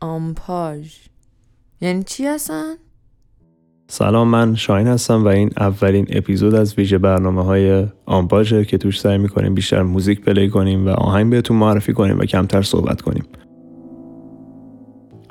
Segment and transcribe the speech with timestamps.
[0.00, 0.94] آمپاژ.
[1.80, 2.74] یعنی چی هستن؟
[3.88, 9.00] سلام من شاین هستم و این اولین اپیزود از ویژه برنامه های آمپاژه که توش
[9.00, 13.24] سعی می‌کنیم بیشتر موزیک پلی کنیم و آهنگ بهتون معرفی کنیم و کمتر صحبت کنیم.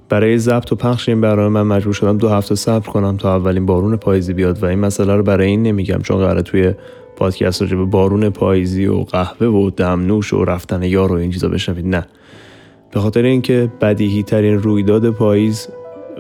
[0.10, 3.66] برای ضبط و پخش این برنامه من مجبور شدم دو هفته صبر کنم تا اولین
[3.66, 6.74] بارون پاییزی بیاد و این مسئله رو برای این نمیگم چون قراره توی
[7.16, 11.50] پادکست راجع به بارون پاییزی و قهوه و دمنوش و رفتن یار و این چیزا
[11.50, 11.88] بشنوید.
[11.88, 12.06] نه.
[12.96, 15.68] به خاطر اینکه بدیهی ترین رویداد پاییز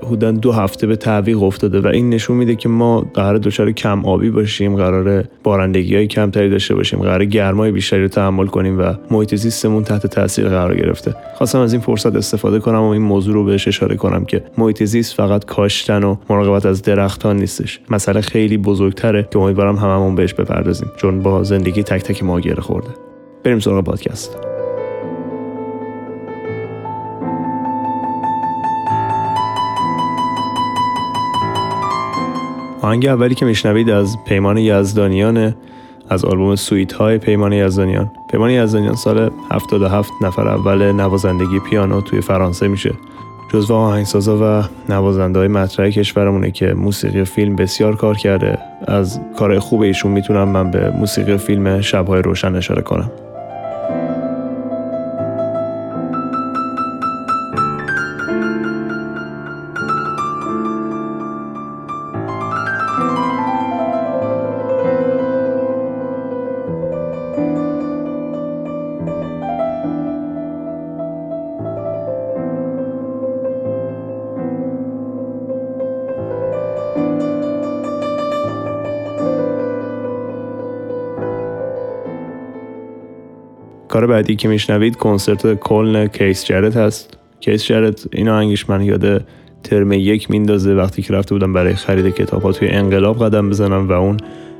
[0.03, 4.05] حدودا دو هفته به تعویق افتاده و این نشون میده که ما قرار دچار کم
[4.05, 8.93] آبی باشیم قرار بارندگی های کمتری داشته باشیم قرار گرمای بیشتری رو تحمل کنیم و
[9.11, 11.15] محیط زیستمون تحت تاثیر قرار گرفته.
[11.37, 14.83] خواستم از این فرصت استفاده کنم و این موضوع رو بهش اشاره کنم که محیط
[14.83, 17.79] زیست فقط کاشتن و مراقبت از درختان نیستش.
[17.89, 22.61] مسئله خیلی بزرگتره که امیدوارم هممون بهش بپردازیم چون با زندگی تک تک ما گره
[22.61, 22.89] خورده.
[23.43, 24.54] بریم سراغ پادکست.
[32.85, 35.55] آهنگ اولی که میشنوید از پیمان یزدانیانه
[36.09, 38.11] از آلبوم سویت های پیمان یزدانیان.
[38.31, 42.93] پیمان یزدانیان سال 77 نفر اول نوازندگی پیانو توی فرانسه میشه.
[43.53, 48.57] جزو آهنگسازا و نوازنده های مطرح کشورمونه که موسیقی فیلم بسیار کار کرده.
[48.87, 53.11] از کار خوب ایشون می‌تونم من به موسیقی فیلم شبهای روشن اشاره کنم.
[83.95, 87.17] کار بعدی که میشنوید کنسرت کلن کیس جرت هست.
[87.39, 89.25] کیس جرت این آهنگش من یاد
[89.63, 93.89] ترم یک میندازه وقتی که رفته بودم برای خرید کتاب ها توی انقلاب قدم بزنم
[93.89, 94.17] و اون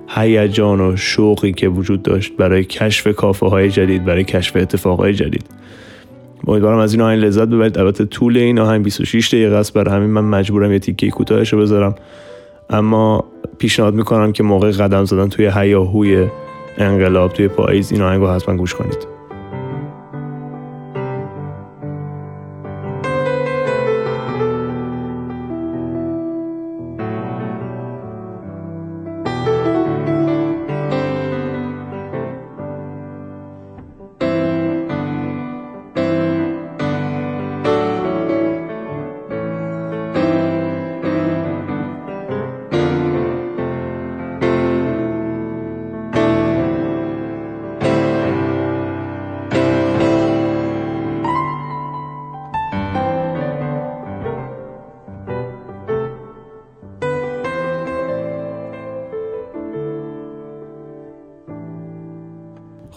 [0.08, 5.14] هیجان و شوقی که وجود داشت برای کشف کافه های جدید برای کشف اتفاق های
[5.14, 5.46] جدید.
[6.48, 7.78] امیدوارم از این آهنگ لذت ببرید.
[7.78, 9.74] البته طول این آهنگ 26 دقیقه است.
[9.74, 11.96] برای همین من مجبورم یه تیکه کوتاهش رو بذارم.
[12.70, 13.26] اما
[13.58, 16.28] پیشنهاد می‌کنم که موقع قدم زدن توی هیاهوی
[16.78, 19.15] انقلاب توی پاییز این آهنگ رو حتما گوش کنید.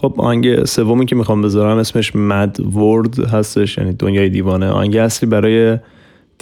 [0.09, 4.67] خب آهنگ سومی که می‌خوام بذارم اسمش Mad World هستش یعنی دنیای دیوانه.
[4.67, 5.77] آهنگ اصلی برای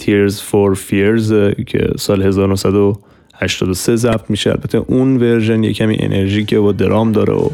[0.02, 1.32] Tears for Fears
[1.66, 4.50] که سال 1983 ضبط میشه.
[4.50, 7.48] البته اون ورژن یه کمی انرژیکه و درام داره و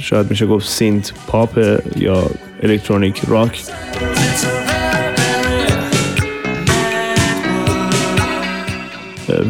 [0.00, 1.58] شاید میشه گفت synth pop
[1.96, 2.22] یا
[2.62, 3.62] electronic rock.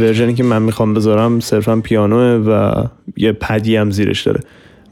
[0.01, 2.85] ورژنی که من می‌خوام بذارم صرفا پیانوه و
[3.17, 4.41] یه پدی هم زیرش داره.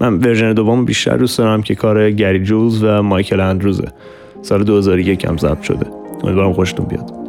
[0.02, 3.88] من ورژن دوم بیشتر دوست دارم که کار گری جولز و مایکل اندروزه
[4.42, 5.86] سال 2001 هم ضبط شده
[6.24, 7.22] امیدوارم خوشتون بیاد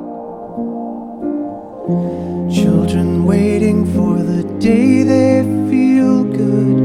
[2.60, 5.34] Children waiting for the day they
[5.70, 6.78] feel good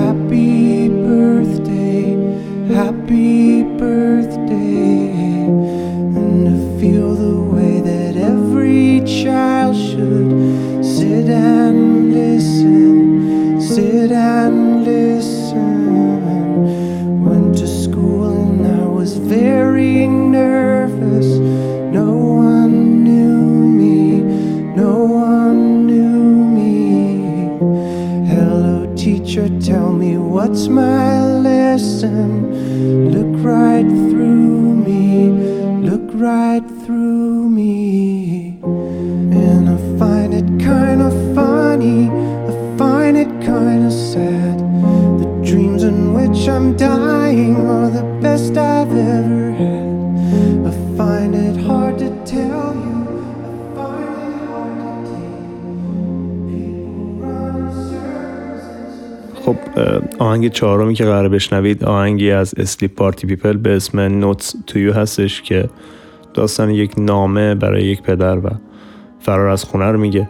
[0.00, 2.02] Happy birthday,
[2.78, 4.98] happy birthday
[6.18, 8.88] And to feel the way that every
[9.20, 10.28] child should
[10.94, 11.78] Sit and
[12.18, 12.89] listen,
[29.00, 33.10] teacher, tell me what's my lesson.
[33.10, 35.30] Look right through me,
[35.88, 38.58] look right through me.
[38.62, 44.58] And I find it kind of funny, I find it kind of sad.
[45.18, 49.19] The dreams in which I'm dying are the best I've ever
[60.18, 64.92] آهنگ چهارمی که قرار بشنوید آهنگی از اسلیپ پارتی پیپل به اسم نوتس تو یو
[64.92, 65.68] هستش که
[66.34, 68.50] داستان یک نامه برای یک پدر و
[69.20, 70.28] فرار از خونه رو میگه.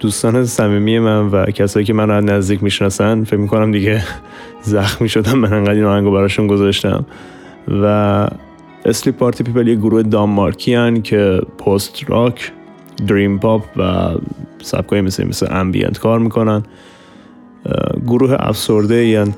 [0.00, 4.02] دوستان صمیمی من و کسایی که من رو نزدیک می‌شناسن فکر می‌کنم دیگه
[4.62, 7.06] زخمی شدم من انقدر این آهنگو براشون گذاشتم.
[7.82, 8.26] و
[8.84, 12.52] Sleep Party People یه گروه دانمارکی هن که post rock
[13.06, 14.08] dream pop و
[14.62, 16.62] سبکایی مثل مثل ambient کار می‌کنن.
[18.06, 19.34] گروه افسرده یعنی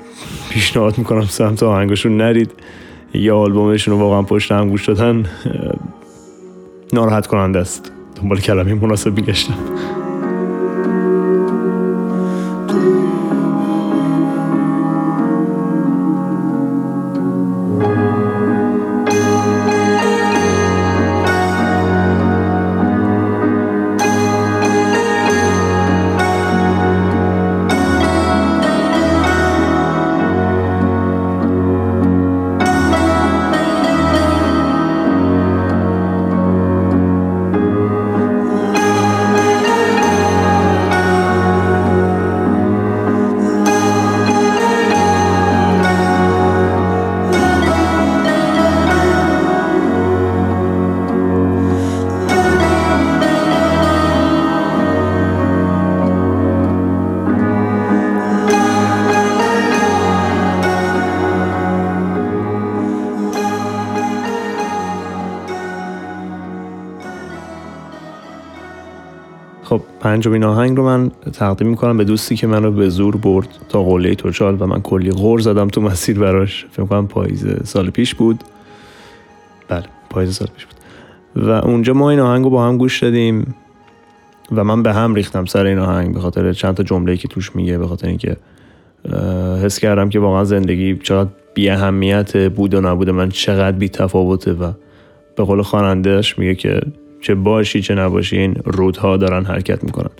[0.50, 2.50] پیشنهاد می‌کنم سمت آهنگشون نرید.
[3.14, 5.26] یه آلبومشون رو واقعا پشت هم گوش دادن
[6.92, 7.92] ناراحت کننده است.
[8.22, 9.54] دنبال کلمه مناسب میگشتم.
[70.16, 74.14] پنجمین آهنگ رو من تقدیم می‌کنم به دوستی که منو به زور برد تا قله
[74.14, 76.66] توچال و من کلی غور زدم تو مسیر براش.
[76.70, 78.44] فکر کنم پاییز سال پیش بود.
[79.68, 80.74] بله پاییز سال پیش بود.
[81.46, 83.54] و اونجا ما این آهنگ رو با هم گوش دادیم
[84.52, 87.56] و من به هم ریختم سر این آهنگ به خاطر چند تا جمله که توش
[87.56, 88.36] میگه به خاطر اینکه
[89.62, 94.52] حس کردم که واقعا زندگی چقدر بی اهمیت بود و نبوده من چقدر بی تفاوته
[94.52, 94.72] و
[95.36, 96.80] به قول خوانندهش میگه که
[97.26, 100.10] چه باشی چه نباشی این رودها دارن حرکت می‌کنن.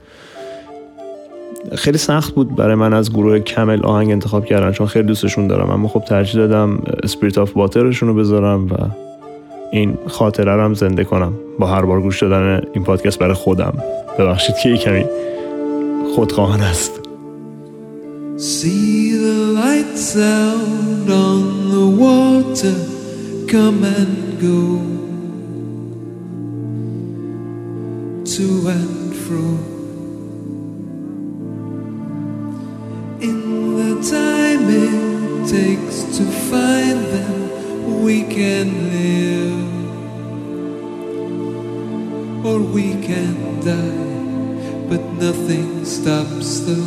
[1.75, 5.71] خیلی سخت بود برای من از گروه Camel آهنگ انتخاب کردن چون خیلی دوستشون دارم
[5.71, 8.75] اما خب ترجیح دادم Spirit of Water شون رو بذارم و
[9.73, 11.33] این خاطره رو هم زنده کنم.
[11.59, 13.75] با هر بار گوش دادن این پادکست برای خودم.
[14.19, 15.05] ببخشید که کمی
[16.15, 17.01] خودخواهانه است.
[18.39, 21.43] See the lights out on
[21.75, 22.77] the water.
[23.53, 24.17] Come and
[28.27, 29.39] to and fro.
[33.21, 39.67] In the time it takes to find them, we can live
[42.45, 46.83] or we can die, but nothing stops the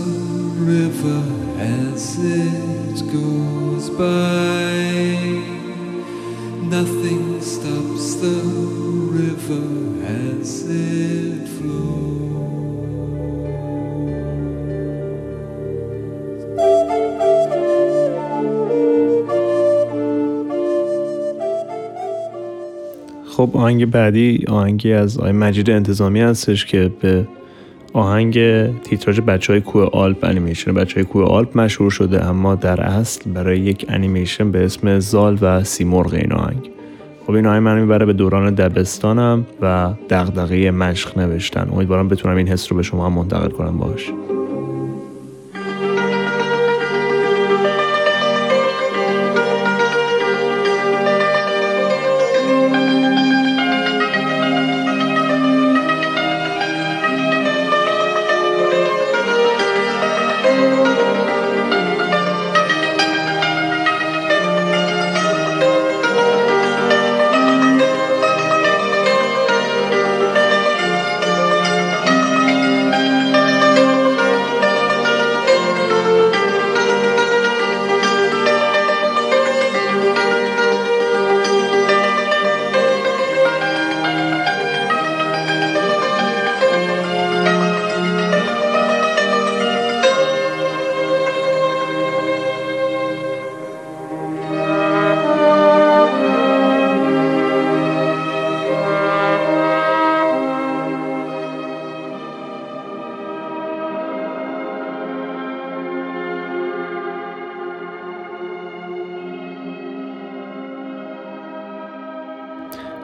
[0.60, 1.24] river
[1.58, 5.59] as it goes by.
[6.62, 8.42] Nothing stops the
[9.18, 9.66] river
[10.06, 12.10] as it flows.
[23.26, 27.28] خب آهنگ بعدی آهنگی از آقای مجید انتظامی هستش که به
[27.94, 28.34] آهنگ
[28.82, 30.74] تیتراژ بچه های کوه آلپ انیمیشن.
[30.74, 35.38] بچه های کوه آلپ مشهور شده اما در اصل برای یک انیمیشن به اسم زال
[35.42, 36.70] و سیمرغ این آهنگ.
[37.28, 41.70] خب این آهنگ من می‌بره به دوران دبستانم و دغدغه مشق نوشتن.
[41.72, 44.12] امیدوارم بتونم این حس رو به شما هم منتقل کنم باش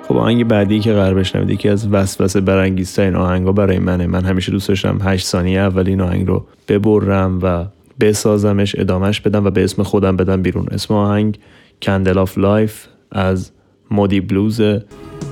[0.08, 4.08] خب آهنگ بعدی که قرار بشنوید یکی از وسوسه برانگیزترین آهنگا برای منه.
[4.08, 7.66] من همیشه دوست داشتم 8 ثانیه اول این آهنگ رو ببرم و
[8.00, 10.68] بسازمش ادامش بدم و به اسم خودم بدم بیرون.
[10.72, 11.40] اسم آهنگ
[11.82, 13.52] Candle of Life از
[13.92, 14.62] Moody Blues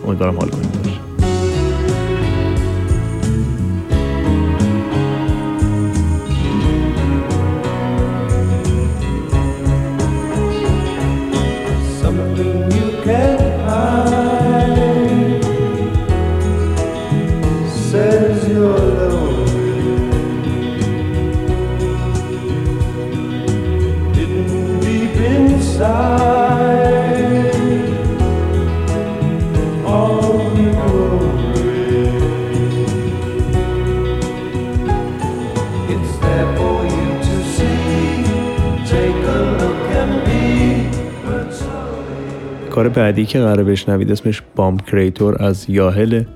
[0.07, 0.82] امیدوارم حال کنید.
[42.83, 46.27] کار بعدی که قرار بشنوید اسمش بام کریتور از Yahel ه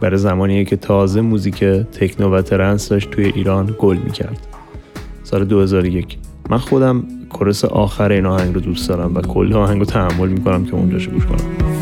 [0.00, 4.46] برای زمانیه که تازه موزیک techno و trance داشت توی ایران گل می‌کرد.
[5.22, 6.18] سال 2001
[6.50, 10.64] من خودم chorus آخر این آهنگ رو دوست دارم و کل آهنگ رو تحمل می‌کنم
[10.64, 11.73] که اونجاش گوش کنم.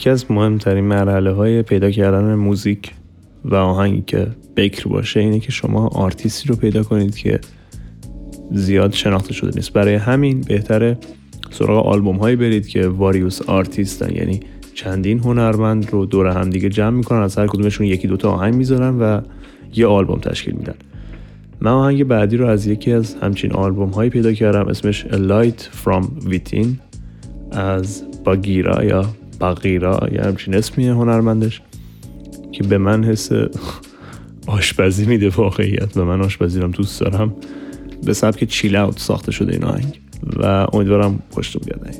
[0.00, 2.92] یکی از مهمترین مرحله های پیدا کردن موزیک
[3.44, 4.26] و آهنگی که
[4.56, 7.40] بکر باشه اینه که شما آرتیستی رو پیدا کنید که
[8.52, 9.72] زیاد شناخته شده نیست.
[9.72, 10.98] برای همین بهتره
[11.50, 14.16] سراغ آلبوم هایی برید که various artist ن.
[14.16, 14.40] یعنی
[14.74, 18.98] چندین هنرمند رو دور هم دیگه جمع می‌کنن از هر کدومشون یکی دوتا آهنگ می‌ذارن
[18.98, 19.20] و
[19.74, 20.74] یه آلبوم تشکیل میدن.
[21.60, 25.60] من آهنگ بعدی رو از یکی از همچین آلبوم هایی پیدا کردم اسمش A Light
[25.84, 26.66] From Within
[27.50, 29.04] از باگیرا یا
[29.40, 31.62] باگیرا یا همچین اسمیه هنرمندش
[32.52, 33.30] که به من حس
[34.46, 37.34] آشپزی میده واقعیت و من آشپزی هم دوست دارم.
[38.04, 40.00] به سبک چیل اوت ساخته شده این آهنگ
[40.36, 41.96] و امیدوارم خوشتون بیاد.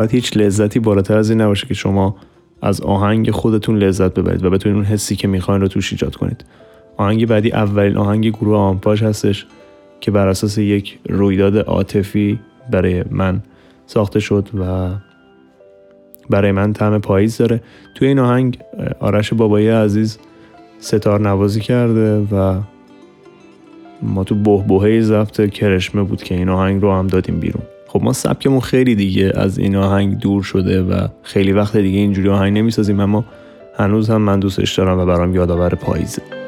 [0.00, 2.16] شاید هیچ لذتی بالاتر از این نباشه که شما
[2.62, 6.44] از آهنگ خودتون لذت ببرید و بتونید اون حسی که می‌خواین رو توش ایجاد کنید.
[6.96, 9.46] آهنگ بعدی اولین آهنگ گروه آمپاژ هستش
[10.00, 12.38] که بر اساس یک رویداد عاطفی
[12.70, 13.42] برای من
[13.86, 14.90] ساخته شد و
[16.30, 17.60] برای من طعم پاییز داره.
[17.94, 18.58] توی این آهنگ
[19.00, 20.18] آرش بابایی عزیز
[20.78, 22.60] ستار نوازی کرده و
[24.02, 27.62] ما تو بهبهه ضبط کرشمه بود که این آهنگ رو هم دادیم بیرون.
[27.92, 32.28] خب ما سبکمون خیلی دیگه از این آهنگ دور شده و خیلی وقت دیگه اینجوری
[32.28, 33.24] آهنگ نمی‌سازیم اما
[33.76, 36.39] هنوز هم من دوستش دارم و برام یادآور پاییزه.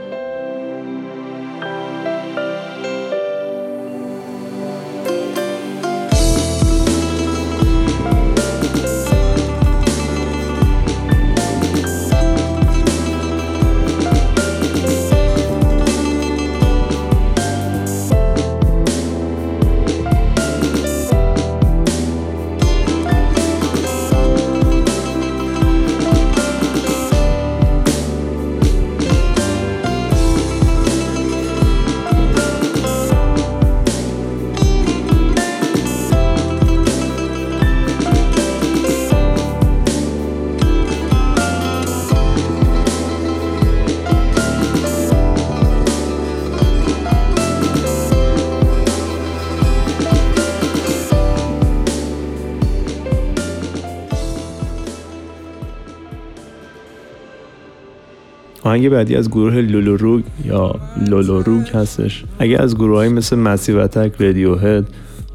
[58.73, 60.75] آهنگ بعدی از گروه لولوروگ یا
[61.09, 62.25] لولوروگ هستش.
[62.39, 64.85] اگه از گروه های مثل مسیوتک، رادیو هد،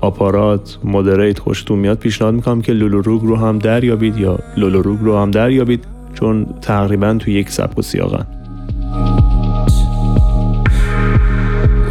[0.01, 5.31] آپارات، مدریت خوشتون میاد پیشنهاد می‌کنم که لولوروگ رو هم دریابید یا لولوروگ رو هم
[5.31, 8.25] دریابید چون تقریبا تو یک سبک و سیاقن.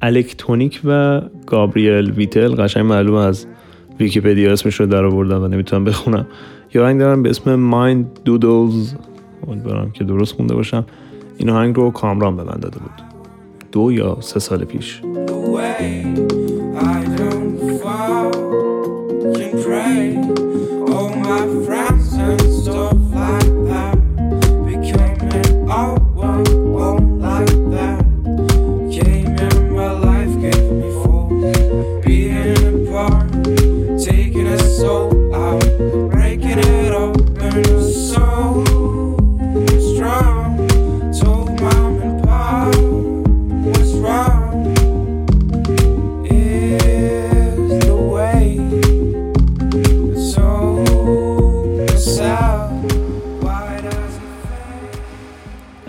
[0.01, 3.45] الکترونیک و گابریل ویتل قشنگ معلوم از
[3.99, 4.51] ویکیپدیا.
[4.51, 6.27] اسمش رو در آوردم و نمی‌تونم بخونم.
[6.73, 8.93] یا آهنگ دارم به اسم مایند دودلز
[9.47, 10.85] امیدوارم که درست خونده باشم.
[11.37, 13.01] این آهنگ رو کامران به من داده بود.
[13.71, 15.01] دو یا سه سال پیش.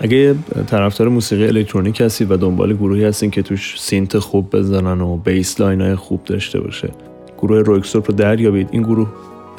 [0.01, 0.35] اگه
[0.67, 5.61] طرفدار موسیقی الکترونیک هستی و دنبال گروهی هستین که توش synth خوب بزنن و bass
[5.61, 6.89] line های خوب داشته باشه
[7.37, 8.69] گروه Röyksopp رو دریابید.
[8.71, 9.07] این گروه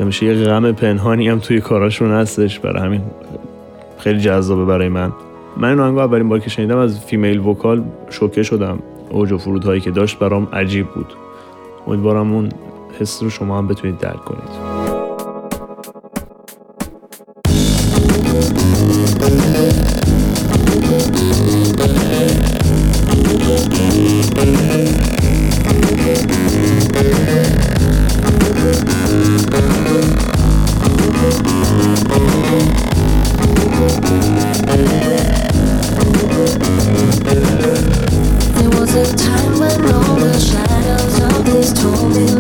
[0.01, 2.61] همیشه یه غم پنهانی هم توی کاراشون هستش.
[2.61, 3.01] برای همین
[3.99, 5.13] خیلی جذابه برای من.
[5.57, 8.79] من این آهنگو اولین بار که شنیدم از female vocal شوکه شدم.
[9.11, 11.07] اوج و فرودهایی که داشت برام عجیب بود.
[11.87, 12.49] امیدوارم اون
[13.01, 14.70] حس رو شما هم بتونید درک کنید.
[41.81, 42.40] told me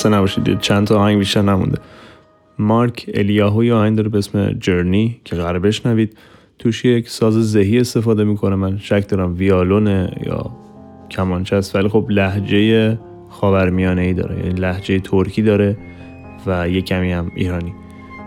[0.00, 0.60] خسته نباشید.
[0.60, 1.78] چند تا آهنگ بیشتر نمونده.
[2.58, 6.16] مارک الیاهو یه آهنگ داره به اسم جرنی که قراره بشنوید.
[6.58, 8.78] توش یک ساز زهی استفاده می‌کنه من.
[8.78, 10.50] شک دارم ویالونه یا
[11.10, 11.76] کمانچه است.
[11.76, 14.36] ولی خب لحجه خاورمیانه ای داره.
[14.38, 15.76] یعنی لحجه ترکی داره
[16.46, 17.72] و یه کمی هم ایرانی.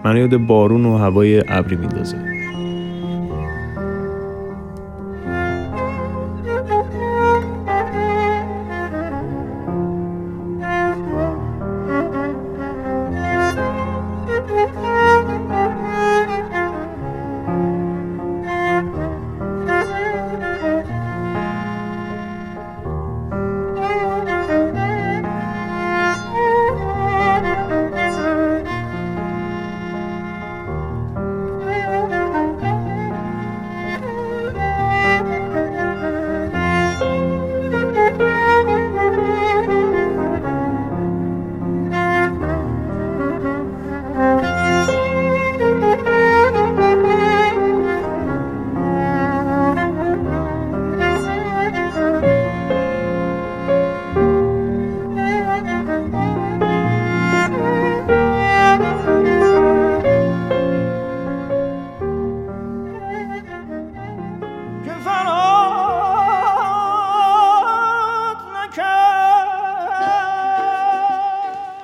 [0.06, 2.33] من یاد بارون و هوای ابری میندازه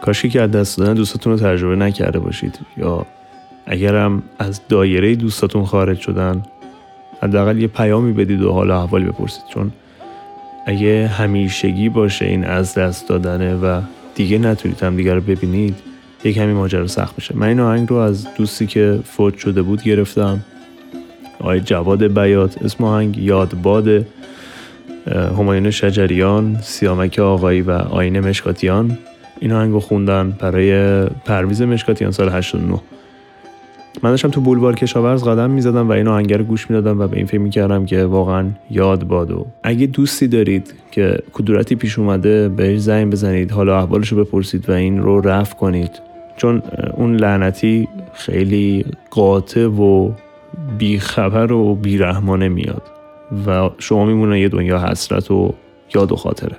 [0.09, 3.05] کاشی که از دست دادن دوستاتون رو تجربه نکرده باشید یا
[3.65, 6.43] اگرم از دایره دوستاتون خارج شدن
[7.21, 9.43] حداقل یه پیامی بدید و حال احوالی بپرسید.
[9.53, 9.71] چون
[10.65, 13.81] اگه همیشگی باشه این از دست دادنه و
[14.15, 15.75] دیگه نتونید هم دیگه رو ببینید
[16.23, 17.37] یک کمی ماجرا سخت میشه.
[17.37, 20.39] من این آهنگ رو از دوستی که فوت شده بود گرفتم.
[21.39, 24.05] آقای جواد بیات اسم آهنگ یادباد
[25.37, 28.97] همایون شجریان سیامک آقایی و آین مشکاتیان.
[29.39, 32.79] این آهنگ رو خوندن برای پرویز مشکاتیان سال 89
[34.03, 37.17] من داشتم تو بولوار کشاورز قدم می‌زدم و این آهنگ رو گوش می‌دادم و به
[37.17, 42.79] این فکر می‌کردم که واقعا یاد بادو اگه دوستی دارید که کدورتی پیش اومده بهش
[42.79, 45.91] زنگ بزنید حالا احوالش رو بپرسید و این رو رفع کنید.
[46.37, 46.61] چون
[46.93, 50.11] اون لعنتی خیلی قاطع و
[50.77, 52.81] بیخبر و بیرحمانه میاد
[53.47, 55.53] و شما میمونه یه دنیا حسرت و
[55.95, 56.55] یاد و خاطره.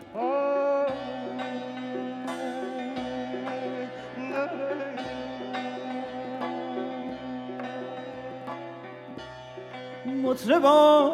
[10.50, 11.12] مطربا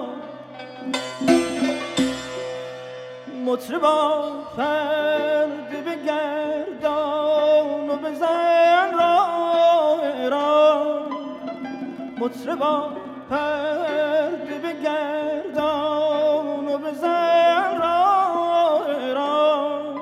[3.46, 4.24] مطربا
[4.56, 7.30] پرده بگردان
[7.90, 11.06] و بزن راه را
[12.18, 12.92] مطربا
[13.30, 19.94] پرده بگردان و بزن راه را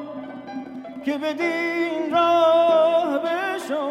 [1.05, 3.90] که بدین راه بشو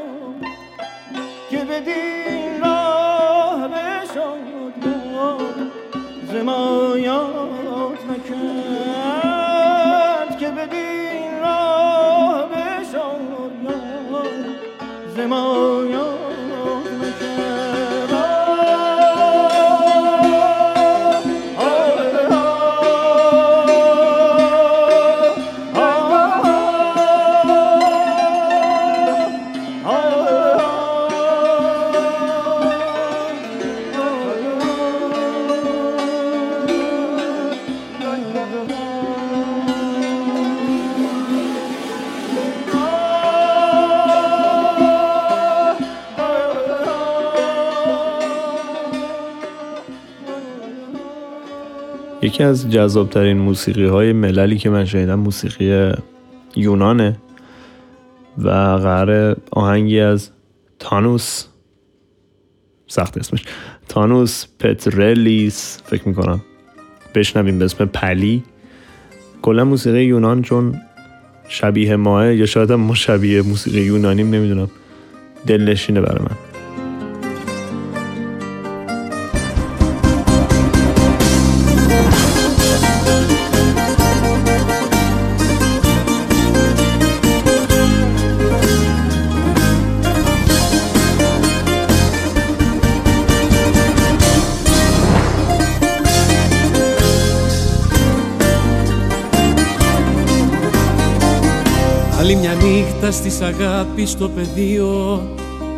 [1.50, 2.23] که بدین
[52.34, 55.92] یکی از جذابترین موسیقی های مللی که من شنیدم موسیقی
[56.56, 57.18] یونانه
[58.38, 60.30] و قرار آهنگی از
[60.80, 61.46] تانوس
[62.88, 63.44] سخت اسمش
[63.90, 66.42] تانوس پترلیس فکر می‌کنم
[67.16, 68.44] بشنویم به اسم پلی.
[69.42, 70.82] کلا موسیقی یونان چون
[71.48, 74.70] شبیه ماه یا شاید هم ما شبیه موسیقی یونانیم نمی‌دونم.
[75.48, 76.53] دلنشینه برای من.
[102.44, 105.22] Μια νύχτα στις αγάπης στο πεδίο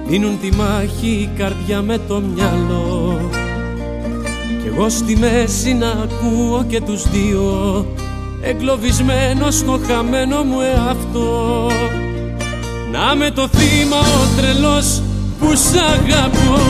[0.08, 3.20] Δίνουν τη μάχη η καρδιά με το μυαλό.
[4.62, 7.86] Κι εγώ στη μέση να ακούω και τους δύο
[8.42, 11.70] Εγκλωβισμένος στο χαμένο μου εαυτό.
[12.92, 15.02] Να με το θύμα ο τρελός
[15.40, 16.62] που σ' αγαπώ.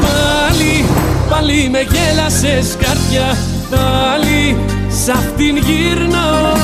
[0.00, 0.84] Πάλι,
[1.30, 3.36] πάλι με γέλασες καρδιά
[3.70, 4.56] Πάλι
[5.04, 6.57] σ' αυτήν γύρνω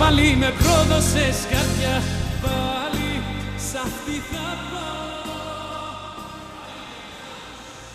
[0.00, 2.02] Πάλι, πάλι με πρόδωσες καρδιά
[2.42, 3.10] Πάλι
[3.56, 5.06] σ' αυτή θα πάω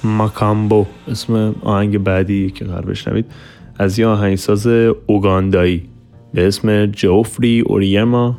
[0.03, 3.25] ماکامبو اسم آهنگ بعدی که قرار بشنوید
[3.77, 4.67] از یه آهنگساز
[5.05, 5.89] اوگاندایی
[6.33, 8.37] به اسم جوفری اوریما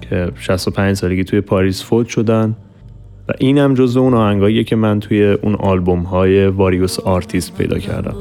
[0.00, 2.56] که 65 سالگی توی پاریس فوت شدن
[3.28, 7.78] و این هم جزو اون آهنگاییه که من توی اون آلبوم های واریوس آرتیست پیدا
[7.78, 8.14] کردم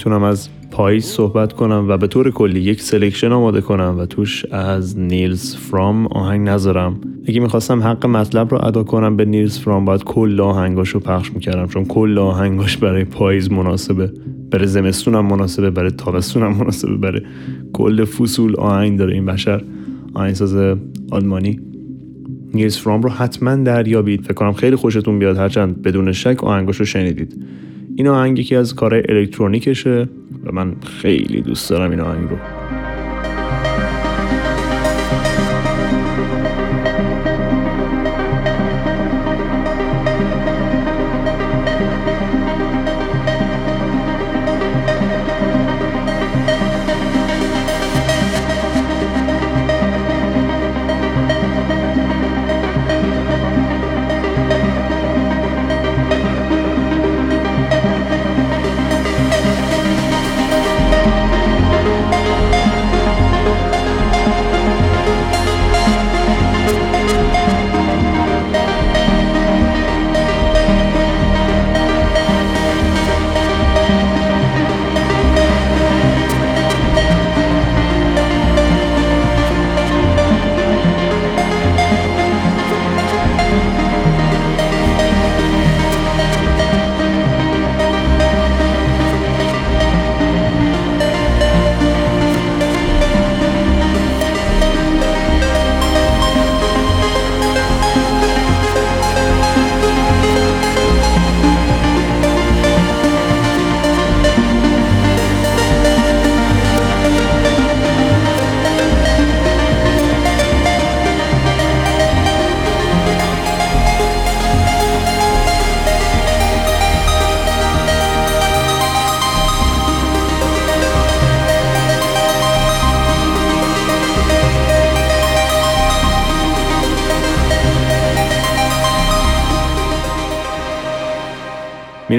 [0.00, 4.44] نمی‌تونم از پاییز صحبت کنم و به طور کلی یک selection آماده کنم و توش
[4.44, 7.00] از Nils Frahm آهنگ نذارم.
[7.26, 11.32] اگه می‌خواستم حق مطلب رو ادا کنم به Nils Frahm باید کل آهنگاش رو پخش
[11.32, 14.12] می‌کردم چون کل آهنگاش برای پاییز مناسبه
[14.50, 17.20] برای زمستون هم مناسبه برای تابستون هم مناسبه برای
[17.72, 19.62] کل فصول آهنگ داره این بشر
[20.14, 20.76] آهنگساز
[21.10, 21.60] آلمانی.
[22.54, 24.20] Nils Frahm رو حتما دریابید.
[24.20, 25.36] فکر کنم خیلی خوشتون بیاد.
[25.36, 27.44] هرچند بدون شک آهنگاش رو شنیدید.
[27.96, 30.08] این آهنگ یکی از کارهای الکترونیکشه
[30.44, 32.36] و من خیلی دوست دارم این آهنگ رو.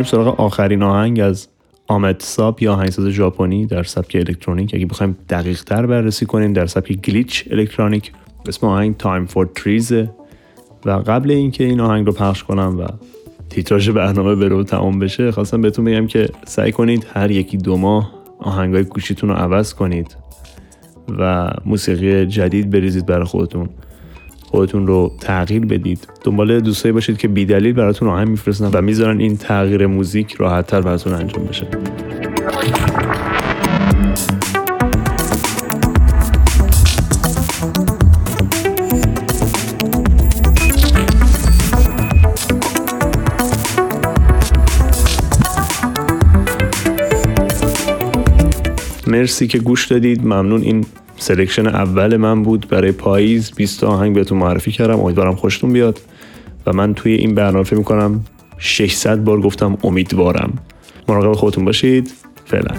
[0.02, 1.48] میریم سراغ آخرین آهنگ از
[1.88, 4.76] Ametsub یا آهنگساز ژاپنی در سبک الکترونیک.
[4.76, 8.12] اگه بخوایم دقیق تر بررسی کنیم در سبک glitch electronic
[8.48, 10.12] اسم آهنگ Time for Trees ه
[10.86, 12.88] و قبل اینکه این آهنگ رو پخش کنم و
[13.50, 17.78] تیتراژ برنامه بره و تمام بشه خواستم بهتون بگم که سعی کنید هر یکی دو
[17.78, 20.16] ماه آهنگای گوشیتون رو عوض کنید
[21.20, 23.70] و موسیقی جدید بریزید برای خودتون.
[24.52, 26.08] خودتون رو تغییر بدید.
[26.24, 31.14] دنبال دوستایی باشید که بیدلیل براتون آهنگ میفرستن و می‌ذارن این تغییر موزیک راحتتر براتون
[31.14, 31.68] انجام بشه.
[49.08, 50.26] مرسی که گوش دادید.
[50.26, 50.62] ممنون.
[50.62, 50.86] این
[51.22, 53.52] سلکشن اول من بود برای پاییز.
[53.52, 55.00] 20 آهنگ بهتون معرفی کردم.
[55.00, 56.00] امیدوارم خوشتون بیاد.
[56.66, 58.26] و من توی این برنامه فکر می‌کنم
[58.58, 60.54] 600 بار گفتم امیدوارم.
[61.08, 62.12] مراقب خودتون باشید.
[62.46, 62.76] فعلا.